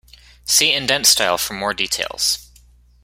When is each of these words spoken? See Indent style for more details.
See 0.45 0.73
Indent 0.73 1.05
style 1.05 1.37
for 1.37 1.53
more 1.53 1.75
details. 1.75 2.49